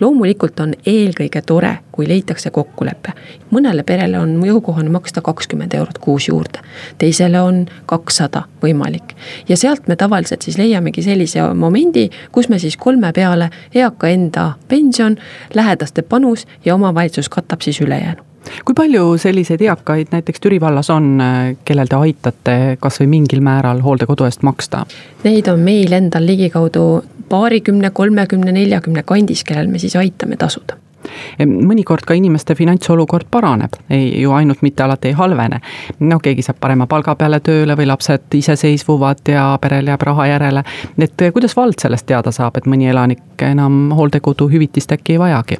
loomulikult 0.00 0.60
on 0.60 0.74
eelkõige 0.86 1.42
tore, 1.42 1.78
kui 1.92 2.08
leitakse 2.08 2.50
kokkulepe. 2.50 3.12
mõnele 3.50 3.82
perele 3.82 4.18
on 4.18 4.42
jõukohane 4.44 4.90
maksta 4.90 5.22
kakskümmend 5.22 5.74
eurot 5.74 5.98
kuus 5.98 6.28
juurde, 6.28 6.60
teisele 6.98 7.40
on 7.40 7.66
kakssada 7.86 8.42
võimalik. 8.62 9.16
ja 9.48 9.56
sealt 9.56 9.88
me 9.88 9.96
tavaliselt 9.96 10.42
siis 10.42 10.58
leiamegi 10.58 11.02
sellise 11.02 11.42
momendi, 11.54 12.10
kus 12.32 12.48
me 12.48 12.58
siis 12.58 12.76
kolme 12.76 13.12
peale 13.12 13.50
eaka 13.74 14.08
enda 14.08 14.52
pension, 14.68 15.16
lähedaste 15.54 16.02
panus 16.02 16.46
ja 16.64 16.74
omavalitsus 16.74 17.28
katab 17.28 17.60
siis 17.60 17.80
ülejäänu 17.80 18.35
kui 18.64 18.76
palju 18.76 19.16
selliseid 19.20 19.62
eakaid 19.66 20.14
näiteks 20.14 20.42
Türi 20.42 20.60
vallas 20.60 20.90
on, 20.94 21.18
kellel 21.64 21.90
te 21.90 22.00
aitate 22.00 22.56
kasvõi 22.80 23.10
mingil 23.10 23.44
määral 23.44 23.82
hooldekodu 23.84 24.28
eest 24.28 24.46
maksta? 24.46 24.84
Neid 25.24 25.50
on 25.52 25.62
meil 25.66 25.92
endal 25.96 26.26
ligikaudu 26.26 26.86
paarikümne, 27.28 27.90
kolmekümne, 27.90 28.52
neljakümne 28.54 29.02
kandis, 29.06 29.44
kellel 29.44 29.70
me 29.70 29.82
siis 29.82 29.96
aitame 29.98 30.38
tasuda 30.40 30.78
mõnikord 31.38 32.06
ka 32.06 32.14
inimeste 32.14 32.54
finantsolukord 32.54 33.26
paraneb, 33.30 33.76
ei 33.90 34.22
ju 34.22 34.32
ainult 34.32 34.62
mitte 34.62 34.82
alati 34.82 35.08
ei 35.08 35.18
halvene. 35.18 35.60
no 36.00 36.18
keegi 36.18 36.42
saab 36.42 36.60
parema 36.60 36.86
palga 36.86 37.14
peale 37.14 37.40
tööle 37.40 37.76
või 37.76 37.86
lapsed 37.86 38.34
iseseisvuvad 38.34 39.28
ja 39.28 39.58
perel 39.60 39.86
jääb 39.86 40.02
raha 40.02 40.26
järele. 40.26 40.62
et 40.98 41.26
kuidas 41.32 41.56
vald 41.56 41.80
sellest 41.80 42.06
teada 42.06 42.32
saab, 42.32 42.56
et 42.56 42.66
mõni 42.66 42.90
elanik 42.90 43.42
enam 43.42 43.90
hooldekodu 43.90 44.48
hüvitist 44.48 44.92
äkki 44.92 45.12
ei 45.12 45.18
vajagi? 45.18 45.58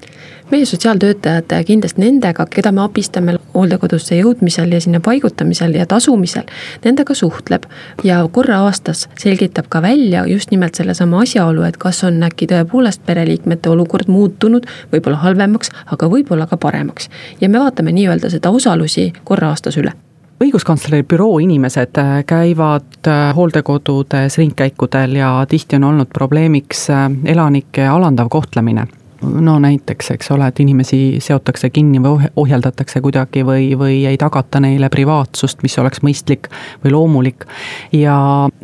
meie 0.50 0.67
sotsiaaltöötajad 0.67 1.65
kindlasti 1.67 2.00
nendega, 2.00 2.47
keda 2.50 2.71
me 2.73 2.85
abistame 2.85 3.35
hooldekodusse 3.55 4.19
jõudmisel 4.21 4.71
ja 4.73 4.81
sinna 4.81 5.00
paigutamisel 5.03 5.75
ja 5.75 5.87
tasumisel, 5.91 6.47
nendega 6.85 7.15
suhtleb 7.15 7.67
ja 8.07 8.21
korra 8.33 8.61
aastas 8.67 9.09
selgitab 9.19 9.67
ka 9.69 9.83
välja 9.83 10.23
just 10.31 10.50
nimelt 10.50 10.79
sellesama 10.79 11.25
asjaolu, 11.25 11.65
et 11.67 11.76
kas 11.83 12.05
on 12.07 12.23
äkki 12.23 12.47
tõepoolest 12.53 13.03
pereliikmete 13.07 13.71
olukord 13.71 14.11
muutunud, 14.12 14.69
võib-olla 14.93 15.19
halvemaks, 15.37 15.71
aga 15.93 16.09
võib-olla 16.11 16.49
ka 16.50 16.57
paremaks. 16.57 17.11
ja 17.40 17.49
me 17.49 17.61
vaatame 17.61 17.93
nii-öelda 17.93 18.31
seda 18.33 18.50
osalusi 18.50 19.12
korra 19.25 19.52
aastas 19.55 19.76
üle 19.76 19.93
õiguskantsleri 20.40 21.05
büroo 21.09 21.38
inimesed 21.40 21.97
äh, 22.00 22.19
käivad 22.28 23.09
äh, 23.09 23.31
hooldekodudes 23.37 24.38
ringkäikudel 24.38 25.16
ja 25.16 25.31
tihti 25.49 25.76
on 25.76 25.85
olnud 25.93 26.12
probleemiks 26.12 26.90
äh, 26.90 27.09
elanike 27.25 27.87
alandav 27.88 28.28
kohtlemine 28.28 28.87
no 29.23 29.59
näiteks, 29.59 30.11
eks 30.11 30.31
ole, 30.31 30.49
et 30.51 30.61
inimesi 30.61 30.99
seotakse 31.23 31.71
kinni 31.71 32.01
või 32.03 32.29
ohjeldatakse 32.37 33.01
kuidagi 33.05 33.45
või, 33.47 33.69
või 33.79 33.99
ei 34.09 34.19
tagata 34.21 34.61
neile 34.61 34.91
privaatsust, 34.93 35.63
mis 35.65 35.79
oleks 35.79 36.03
mõistlik 36.07 36.51
või 36.85 36.93
loomulik. 36.95 37.47
ja 37.93 38.17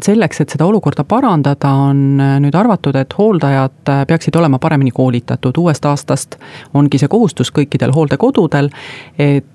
selleks, 0.03 0.41
et 0.41 0.57
seda 0.57 0.67
olukorda 0.67 1.05
parandada, 1.05 1.73
on 1.91 2.21
nüüd 2.45 2.55
arvatud, 2.59 2.97
et 2.97 3.15
hooldajad 3.19 3.95
peaksid 4.09 4.37
olema 4.37 4.59
paremini 4.59 4.91
koolitatud, 4.91 5.57
uuest 5.59 5.85
aastast 5.85 6.39
ongi 6.75 6.99
see 6.99 7.09
kohustus 7.09 7.53
kõikidel 7.53 7.95
hooldekodudel, 7.95 8.71
et 9.19 9.47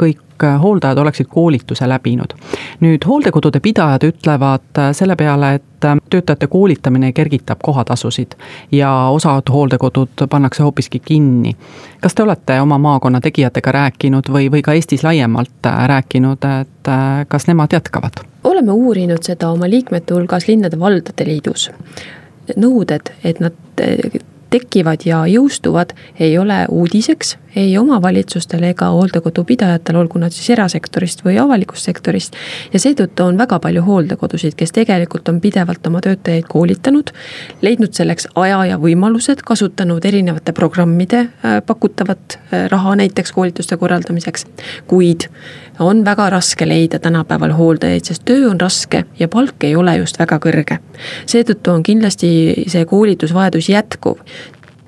kõik 0.00 0.24
kõik 0.38 0.60
hooldajad 0.60 0.98
oleksid 0.98 1.26
koolituse 1.26 1.88
läbinud. 1.88 2.34
nüüd 2.80 3.06
hooldekodude 3.06 3.60
pidajad 3.60 4.02
ütlevad 4.02 4.80
selle 4.92 5.16
peale, 5.16 5.54
et 5.54 5.62
töötajate 6.10 6.46
koolitamine 6.46 7.12
kergitab 7.12 7.58
kohatasusid 7.62 8.34
ja 8.72 9.08
osad 9.08 9.50
hooldekodud 9.50 10.26
pannakse 10.30 10.62
hoopiski 10.62 10.98
kinni. 10.98 11.56
kas 12.00 12.14
te 12.14 12.22
olete 12.22 12.60
oma 12.60 12.78
maakonna 12.78 13.20
tegijatega 13.20 13.72
rääkinud 13.72 14.28
või, 14.28 14.50
või 14.50 14.62
ka 14.62 14.72
Eestis 14.72 15.04
laiemalt 15.04 15.70
rääkinud, 15.86 16.44
et 16.60 16.92
kas 17.28 17.46
nemad 17.46 17.72
jätkavad? 17.72 18.24
oleme 18.44 18.72
uurinud 18.72 19.22
seda 19.22 19.48
oma 19.48 19.70
liikmete 19.70 20.14
hulgas 20.14 20.48
Linnade-Valdade 20.48 21.26
Liidus. 21.26 21.70
nõuded, 22.56 23.12
et 23.24 23.40
nad 23.40 23.52
tekivad 24.54 25.06
ja 25.08 25.24
jõustuvad, 25.30 25.96
ei 26.22 26.38
ole 26.38 26.64
uudiseks 26.70 27.36
ei 27.56 27.78
omavalitsustele 27.78 28.70
ega 28.74 28.88
hooldekodupidajatele, 28.94 29.98
olgu 29.98 30.18
nad 30.18 30.34
siis 30.34 30.50
erasektorist 30.50 31.22
või 31.26 31.36
avalikust 31.40 31.86
sektorist. 31.86 32.36
ja 32.72 32.80
seetõttu 32.82 33.24
on 33.24 33.38
väga 33.38 33.58
palju 33.62 33.82
hooldekodusid, 33.86 34.56
kes 34.58 34.72
tegelikult 34.74 35.28
on 35.28 35.40
pidevalt 35.40 35.86
oma 35.86 36.00
töötajaid 36.04 36.48
koolitanud, 36.50 37.12
leidnud 37.62 37.94
selleks 37.94 38.28
aja 38.34 38.64
ja 38.72 38.78
võimalused, 38.78 39.44
kasutanud 39.46 40.04
erinevate 40.04 40.52
programmide 40.52 41.20
äh, 41.26 41.60
pakutavat 41.66 42.38
äh, 42.38 42.66
raha 42.70 42.96
näiteks 42.96 43.32
koolituste 43.32 43.76
korraldamiseks, 43.76 44.46
kuid 44.90 45.28
on 45.78 46.04
väga 46.04 46.30
raske 46.30 46.68
leida 46.68 46.98
tänapäeval 46.98 47.52
hooldajaid, 47.52 48.04
sest 48.04 48.24
töö 48.24 48.50
on 48.50 48.60
raske 48.60 49.04
ja 49.18 49.28
palk 49.28 49.64
ei 49.64 49.76
ole 49.76 49.96
just 49.96 50.18
väga 50.18 50.38
kõrge. 50.38 50.78
seetõttu 51.26 51.70
on 51.70 51.82
kindlasti 51.82 52.64
see 52.66 52.84
koolitusvajadus 52.84 53.68
jätkuv 53.68 54.18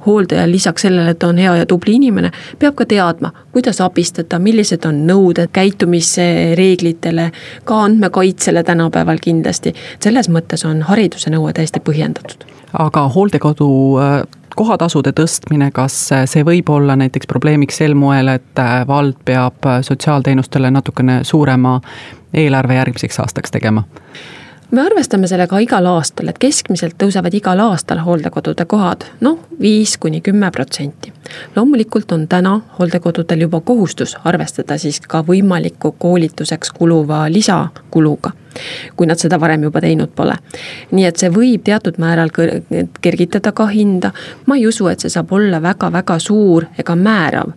hooldaja 0.07 0.51
lisaks 0.51 0.83
sellele, 0.83 1.11
et 1.11 1.19
ta 1.19 1.29
on 1.29 1.39
hea 1.39 1.57
ja 1.57 1.67
tubli 1.67 1.97
inimene, 1.99 2.31
peab 2.59 2.77
ka 2.79 2.87
teadma, 2.87 3.33
kuidas 3.53 3.81
abistada, 3.83 4.39
millised 4.39 4.87
on 4.87 5.03
nõuded 5.09 5.51
käitumisreeglitele, 5.53 7.31
ka 7.65 7.81
andmekaitsele 7.89 8.63
tänapäeval 8.63 9.19
kindlasti. 9.23 9.75
selles 10.01 10.29
mõttes 10.29 10.67
on 10.67 10.83
hariduse 10.83 11.31
nõue 11.31 11.53
täiesti 11.53 11.81
põhjendatud. 11.81 12.47
aga 12.73 13.09
hooldekodu 13.09 13.69
äh, 13.99 14.23
kohatasude 14.57 15.13
tõstmine, 15.17 15.71
kas 15.75 15.97
see 16.31 16.45
võib 16.47 16.71
olla 16.73 16.97
näiteks 16.97 17.29
probleemiks 17.31 17.81
sel 17.83 17.95
moel, 17.99 18.33
et 18.37 18.63
äh, 18.63 18.81
vald 18.89 19.19
peab 19.25 19.67
äh, 19.69 19.83
sotsiaalteenustele 19.87 20.71
natukene 20.71 21.21
suurema 21.25 21.81
eelarve 22.35 22.81
järgmiseks 22.81 23.21
aastaks 23.25 23.55
tegema? 23.55 23.85
Me 24.71 24.81
arvestame 24.83 25.29
sellega 25.31 25.59
igal 25.63 25.87
aastal, 25.87 26.29
et 26.31 26.39
keskmiselt 26.43 26.97
tõusevad 26.99 27.35
igal 27.39 27.61
aastal 27.69 28.01
hooldekodude 28.05 28.67
kohad 28.69 29.07
noh, 29.21 29.39
viis 29.61 29.97
kuni 29.99 30.21
kümme 30.21 30.51
protsenti. 30.51 31.13
loomulikult 31.57 32.13
on 32.13 32.29
täna 32.29 32.61
hooldekodudel 32.79 33.47
juba 33.47 33.61
kohustus 33.61 34.17
arvestada 34.25 34.79
siis 34.79 35.01
ka 35.01 35.23
võimaliku 35.23 35.95
koolituseks 35.99 36.73
kuluva 36.73 37.27
lisakuluga 37.31 38.33
kui 38.97 39.07
nad 39.07 39.21
seda 39.21 39.41
varem 39.41 39.63
juba 39.63 39.81
teinud 39.81 40.15
pole. 40.17 40.37
nii 40.91 41.05
et 41.05 41.17
see 41.17 41.31
võib 41.31 41.63
teatud 41.65 41.99
määral 41.99 42.31
kergitada 43.01 43.53
ka 43.53 43.67
hinda, 43.67 44.13
ma 44.47 44.57
ei 44.57 44.67
usu, 44.67 44.89
et 44.89 45.01
see 45.01 45.13
saab 45.13 45.33
olla 45.33 45.63
väga-väga 45.63 46.19
suur 46.19 46.67
ega 46.79 46.97
määrav 46.97 47.53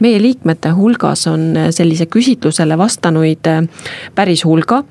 meie 0.00 0.22
liikmete 0.22 0.70
hulgas 0.76 1.26
on 1.26 1.54
sellise 1.70 2.06
küsitlusele 2.06 2.78
vastanuid 2.78 3.46
äh, 3.46 3.62
päris 4.14 4.44
hulga 4.44 4.82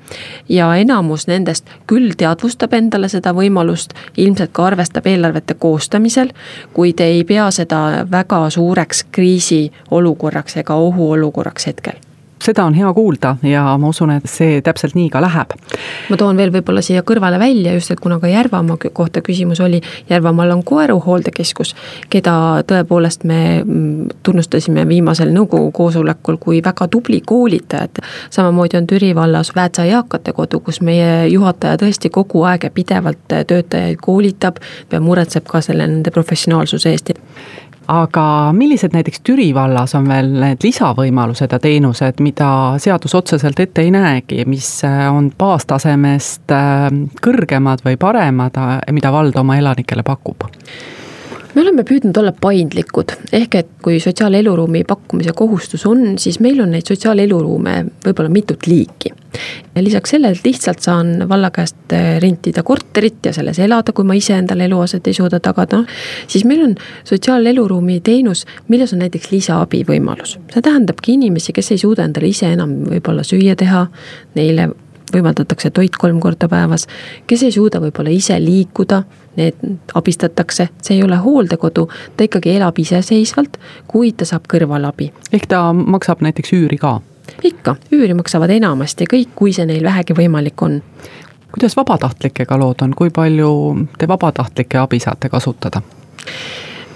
ja 0.48 0.74
enamus 0.74 1.26
nendest 1.26 1.70
küll 1.86 2.14
teadvustab 2.16 2.72
endale 2.72 3.08
seda 3.12 3.34
võimalust, 3.36 3.94
ilmselt 4.16 4.52
ka 4.52 4.66
arvestab 4.70 5.06
eelarvete 5.06 5.54
koostamisel, 5.54 6.32
kuid 6.72 7.00
ei 7.00 7.24
pea 7.24 7.50
seda 7.50 8.06
väga 8.10 8.50
suureks 8.50 9.06
kriisiolukorraks 9.12 10.56
ega 10.62 10.74
ohuolukorraks 10.88 11.66
hetkel 11.66 12.05
seda 12.42 12.64
on 12.64 12.74
hea 12.74 12.92
kuulda 12.92 13.36
ja 13.42 13.62
ma 13.78 13.88
usun, 13.88 14.10
et 14.16 14.28
see 14.30 14.60
täpselt 14.64 14.94
nii 14.96 15.08
ka 15.10 15.20
läheb. 15.24 15.54
ma 16.10 16.16
toon 16.16 16.36
veel 16.36 16.52
võib-olla 16.52 16.82
siia 16.84 17.02
kõrvale 17.06 17.38
välja 17.40 17.72
just, 17.74 17.90
et 17.90 18.00
kuna 18.00 18.18
ka 18.20 18.28
Järvamaa 18.28 18.76
kohta 18.92 19.22
küsimus 19.24 19.60
oli, 19.64 19.80
Järvamaal 20.10 20.52
on 20.54 20.64
Koeru 20.64 20.98
hooldekeskus, 21.00 21.74
keda 22.10 22.62
tõepoolest 22.68 23.24
me 23.24 23.40
mm, 23.64 24.08
tunnustasime 24.22 24.86
viimasel 24.88 25.32
nõukogu 25.34 25.72
koosolekul 25.72 26.36
kui 26.40 26.60
väga 26.64 26.88
tubli 26.88 27.20
koolitajat. 27.20 28.02
samamoodi 28.30 28.76
on 28.76 28.86
Türi 28.86 29.14
vallas 29.14 29.52
Väätsa 29.56 29.84
eakate 29.84 30.32
kodu, 30.32 30.60
kus 30.60 30.80
meie 30.80 31.28
juhataja 31.28 31.76
tõesti 31.80 32.10
kogu 32.10 32.44
aeg 32.44 32.68
ja 32.68 32.70
pidevalt 32.70 33.24
töötajaid 33.28 33.98
koolitab 34.02 34.60
ja 34.92 35.00
muretseb 35.00 35.46
ka 35.48 35.60
selle 35.60 35.86
nende 35.86 36.10
professionaalsuse 36.10 36.90
eest 36.90 37.14
aga 37.88 38.52
millised 38.56 38.94
näiteks 38.94 39.20
Türi 39.24 39.48
vallas 39.54 39.94
on 39.94 40.08
veel 40.08 40.28
need 40.40 40.64
lisavõimalused 40.64 41.52
ja 41.52 41.58
teenused, 41.62 42.20
mida 42.24 42.48
seadus 42.82 43.14
otseselt 43.14 43.60
ette 43.62 43.84
ei 43.84 43.92
näegi, 43.94 44.42
mis 44.48 44.68
äh, 44.86 45.06
on 45.12 45.30
baastasemest 45.38 46.54
äh, 46.54 46.88
kõrgemad 47.22 47.84
või 47.86 47.98
paremad, 48.00 48.58
äh, 48.58 48.78
mida 48.96 49.12
vald 49.14 49.38
oma 49.38 49.58
elanikele 49.60 50.06
pakub? 50.06 50.48
me 51.56 51.62
oleme 51.62 51.86
püüdnud 51.88 52.18
olla 52.20 52.34
paindlikud, 52.36 53.14
ehk 53.32 53.54
et 53.56 53.68
kui 53.82 53.96
sotsiaaleluruumi 54.02 54.82
pakkumise 54.84 55.32
kohustus 55.32 55.86
on, 55.88 56.18
siis 56.20 56.36
meil 56.44 56.60
on 56.60 56.74
neid 56.76 56.84
sotsiaaleluruume 56.84 57.78
võib-olla 58.04 58.28
mitut 58.28 58.68
liiki. 58.68 59.14
Lisaks 59.80 60.10
sellele, 60.10 60.36
et 60.36 60.44
lihtsalt 60.44 60.80
saan 60.84 61.28
valla 61.28 61.50
käest 61.50 61.92
äh, 61.92 62.16
rentida 62.22 62.62
korterit 62.62 63.26
ja 63.26 63.32
selles 63.32 63.58
elada, 63.58 63.92
kui 63.92 64.04
ma 64.04 64.16
ise 64.16 64.36
endale 64.38 64.64
eluaset 64.68 65.06
ei 65.06 65.14
suuda 65.16 65.40
tagada, 65.40 65.82
siis 66.26 66.44
meil 66.44 66.64
on 66.64 66.74
sotsiaaleluruumi 67.04 68.00
teenus, 68.00 68.46
milles 68.68 68.92
on 68.92 69.04
näiteks 69.04 69.30
lisaabi 69.30 69.84
võimalus. 69.88 70.38
see 70.52 70.62
tähendabki 70.62 71.16
inimesi, 71.18 71.52
kes 71.52 71.72
ei 71.72 71.78
suuda 71.78 72.04
endale 72.04 72.32
ise 72.32 72.52
enam 72.52 72.78
võib-olla 72.90 73.24
süüa 73.26 73.56
teha, 73.56 73.86
neile 74.34 74.70
võimaldatakse 75.14 75.70
toit 75.70 75.96
kolm 75.98 76.20
korda 76.20 76.48
päevas, 76.50 76.86
kes 77.26 77.46
ei 77.46 77.54
suuda 77.54 77.80
võib-olla 77.82 78.10
ise 78.10 78.38
liikuda, 78.42 79.02
need 79.36 79.58
abistatakse, 79.94 80.68
see 80.82 80.96
ei 80.96 81.02
ole 81.04 81.18
hooldekodu, 81.22 81.86
ta 82.16 82.26
ikkagi 82.26 82.56
elab 82.56 82.78
iseseisvalt, 82.80 83.60
kuid 83.90 84.18
ta 84.20 84.28
saab 84.28 84.48
kõrvalabi. 84.50 85.12
ehk 85.32 85.46
ta 85.50 85.68
maksab 85.72 86.24
näiteks 86.24 86.52
üüri 86.56 86.80
ka? 86.80 87.00
Ikka, 87.42 87.76
üüri 87.92 88.14
maksavad 88.14 88.50
enamasti 88.50 89.08
kõik, 89.10 89.34
kui 89.34 89.52
see 89.52 89.66
neil 89.66 89.84
vähegi 89.84 90.16
võimalik 90.16 90.62
on. 90.62 90.82
kuidas 91.52 91.76
vabatahtlikega 91.76 92.58
lood 92.58 92.82
on, 92.82 92.94
kui 92.94 93.10
palju 93.10 93.50
te 93.98 94.08
vabatahtlike 94.08 94.78
abi 94.78 95.00
saate 95.00 95.28
kasutada? 95.28 95.82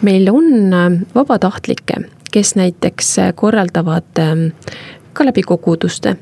meil 0.03 0.29
on 0.33 0.73
äh, 0.75 0.91
vabatahtlikke, 1.15 2.03
kes 2.33 2.55
näiteks 2.57 3.19
äh, 3.19 3.33
korraldavad 3.35 4.19
ähm, 4.19 4.51
ka 5.13 5.25
läbi 5.25 5.43
koguduste 5.43 6.17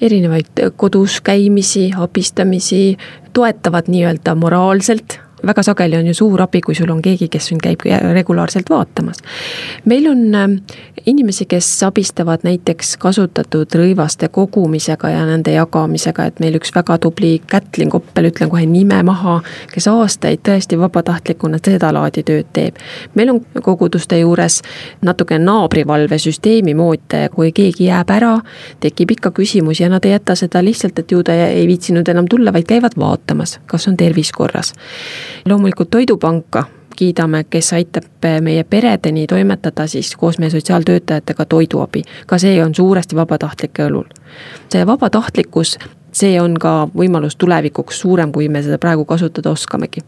erinevaid 0.00 0.72
kodus 0.76 1.20
käimisi, 1.20 1.90
abistamisi, 1.96 2.96
toetavad 3.32 3.88
nii-öelda 3.88 4.34
moraalselt 4.34 5.20
väga 5.46 5.62
sageli 5.62 5.96
on 5.96 6.06
ju 6.06 6.14
suur 6.14 6.42
abi, 6.42 6.60
kui 6.60 6.74
sul 6.74 6.90
on 6.90 7.02
keegi, 7.02 7.28
kes 7.28 7.46
sind 7.50 7.62
käib 7.62 7.84
regulaarselt 8.12 8.70
vaatamas. 8.70 9.16
meil 9.84 10.06
on 10.10 10.34
äh, 10.34 10.48
inimesi, 11.06 11.46
kes 11.46 11.82
abistavad 11.82 12.40
näiteks 12.42 12.96
kasutatud 12.96 13.74
rõivaste 13.74 14.28
kogumisega 14.28 15.10
ja 15.10 15.24
nende 15.26 15.52
jagamisega, 15.52 16.24
et 16.24 16.40
meil 16.40 16.58
üks 16.60 16.74
väga 16.74 16.98
tubli 16.98 17.40
Kätlin 17.46 17.90
Koppel, 17.90 18.30
ütlen 18.30 18.50
kohe 18.50 18.66
nime 18.66 19.02
maha, 19.02 19.40
kes 19.72 19.88
aastaid 19.88 20.42
tõesti 20.48 20.78
vabatahtlikuna 20.78 21.58
sedalaadi 21.64 22.22
tööd 22.22 22.52
teeb. 22.52 22.76
meil 23.14 23.30
on 23.30 23.40
koguduste 23.62 24.18
juures 24.18 24.60
natuke 25.02 25.38
naabrivalvesüsteemi 25.38 26.74
moodi, 26.74 27.26
kui 27.34 27.52
keegi 27.52 27.86
jääb 27.88 28.10
ära, 28.10 28.36
tekib 28.80 29.10
ikka 29.16 29.30
küsimusi 29.30 29.82
ja 29.82 29.88
nad 29.88 30.04
ei 30.04 30.12
jäta 30.12 30.34
seda 30.34 30.64
lihtsalt, 30.64 30.98
et 30.98 31.10
ju 31.10 31.22
ta 31.22 31.34
ei 31.34 31.66
viitsinud 31.66 32.08
enam 32.08 32.28
tulla, 32.28 32.52
vaid 32.52 32.66
käivad 32.68 32.98
vaatamas, 32.98 33.60
kas 33.66 33.88
on 33.88 33.96
tervis 33.96 34.32
korras 34.32 34.74
loomulikult 35.44 35.90
Toidupanka 35.90 36.64
kiidame, 37.00 37.44
kes 37.44 37.72
aitab 37.72 38.26
meie 38.40 38.64
peredeni 38.64 39.26
toimetada 39.26 39.86
siis 39.86 40.16
koos 40.16 40.38
meie 40.38 40.50
sotsiaaltöötajatega 40.50 41.44
toiduabi. 41.44 42.02
ka 42.26 42.38
see 42.38 42.64
on 42.64 42.74
suuresti 42.74 43.16
vabatahtlike 43.16 43.86
õlul. 43.86 44.04
see 44.68 44.86
vabatahtlikkus, 44.86 45.78
see 46.12 46.40
on 46.40 46.58
ka 46.60 46.88
võimalus 46.96 47.38
tulevikuks 47.38 48.00
suurem, 48.00 48.32
kui 48.32 48.48
me 48.48 48.62
seda 48.62 48.78
praegu 48.78 49.04
kasutada 49.04 49.50
oskamegi. 49.50 50.00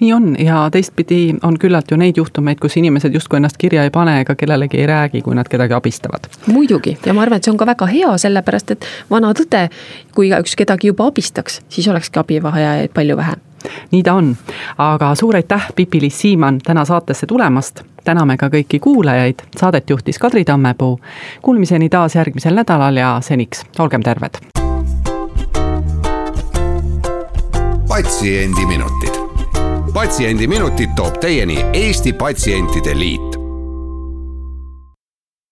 nii 0.00 0.12
on 0.12 0.36
ja 0.38 0.68
teistpidi 0.72 1.34
on 1.42 1.58
küllalt 1.58 1.90
ju 1.90 1.96
neid 1.96 2.16
juhtumeid, 2.16 2.60
kus 2.60 2.76
inimesed 2.76 3.14
justkui 3.14 3.36
ennast 3.36 3.56
kirja 3.56 3.84
ei 3.84 3.90
pane 3.90 4.20
ega 4.20 4.34
kellelegi 4.34 4.80
ei 4.80 4.86
räägi, 4.86 5.22
kui 5.22 5.34
nad 5.34 5.48
kedagi 5.48 5.74
abistavad. 5.74 6.30
muidugi 6.46 6.98
ja 7.06 7.14
ma 7.14 7.22
arvan, 7.22 7.36
et 7.36 7.44
see 7.44 7.52
on 7.52 7.60
ka 7.60 7.66
väga 7.66 7.86
hea, 7.92 8.14
sellepärast 8.18 8.70
et 8.70 8.88
vana 9.10 9.34
tõde, 9.34 9.68
kui 10.14 10.30
igaüks 10.30 10.56
kedagi 10.56 10.94
juba 10.94 11.12
abistaks, 11.12 11.60
siis 11.68 11.88
olekski 11.88 12.24
abivajajaid 12.24 12.96
palju 12.96 13.16
vähem 13.16 13.47
nii 13.90 14.02
ta 14.02 14.14
on, 14.14 14.36
aga 14.78 15.14
suur 15.14 15.36
aitäh, 15.36 15.68
Pipi-Liis 15.76 16.20
Siimann 16.20 16.58
täna 16.64 16.84
saatesse 16.84 17.26
tulemast. 17.26 17.82
täname 18.04 18.36
ka 18.36 18.48
kõiki 18.48 18.78
kuulajaid, 18.80 19.42
saadet 19.56 19.90
juhtis 19.90 20.18
Kadri 20.18 20.44
Tammepuu. 20.44 21.00
Kuulmiseni 21.42 21.88
taas 21.88 22.14
järgmisel 22.14 22.54
nädalal 22.54 22.96
ja 22.96 23.18
seniks 23.20 23.64
olgem 23.78 24.02
terved. 24.02 24.38
patsiendiminutid, 27.88 29.18
Patsiendiminutid 29.94 30.88
toob 30.96 31.18
teieni 31.20 31.64
Eesti 31.72 32.12
Patsientide 32.12 32.98
Liit 32.98 33.37